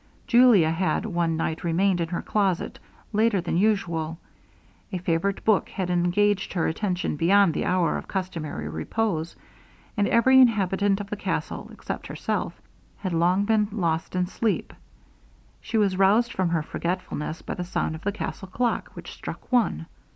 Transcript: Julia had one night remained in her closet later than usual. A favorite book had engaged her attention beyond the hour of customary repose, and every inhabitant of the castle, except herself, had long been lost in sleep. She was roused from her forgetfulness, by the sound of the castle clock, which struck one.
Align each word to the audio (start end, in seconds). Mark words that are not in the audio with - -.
Julia 0.25 0.71
had 0.71 1.05
one 1.05 1.37
night 1.37 1.63
remained 1.63 2.01
in 2.01 2.07
her 2.09 2.23
closet 2.23 2.79
later 3.13 3.39
than 3.39 3.55
usual. 3.55 4.17
A 4.91 4.97
favorite 4.97 5.45
book 5.45 5.69
had 5.69 5.91
engaged 5.91 6.53
her 6.53 6.65
attention 6.65 7.15
beyond 7.17 7.53
the 7.53 7.65
hour 7.65 7.99
of 7.99 8.07
customary 8.07 8.67
repose, 8.67 9.35
and 9.95 10.07
every 10.07 10.41
inhabitant 10.41 10.99
of 11.01 11.11
the 11.11 11.15
castle, 11.15 11.69
except 11.71 12.07
herself, 12.07 12.59
had 12.97 13.13
long 13.13 13.45
been 13.45 13.67
lost 13.71 14.15
in 14.15 14.25
sleep. 14.25 14.73
She 15.61 15.77
was 15.77 15.95
roused 15.95 16.33
from 16.33 16.49
her 16.49 16.63
forgetfulness, 16.63 17.43
by 17.43 17.53
the 17.53 17.63
sound 17.63 17.93
of 17.93 18.01
the 18.03 18.11
castle 18.11 18.47
clock, 18.47 18.89
which 18.95 19.11
struck 19.11 19.51
one. 19.51 19.85